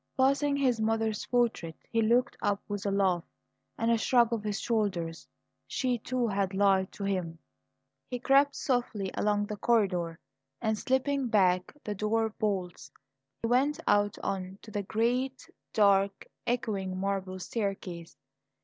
[0.17, 3.23] Passing his mother's portrait, he looked up with a laugh
[3.77, 5.27] and a shrug of his shoulders.
[5.67, 7.37] She, too, had lied to him.
[8.09, 10.17] He crept softly along the corridor,
[10.59, 12.91] and, slipping back the door bolts,
[13.43, 18.17] went out on to the great, dark, echoing marble staircase.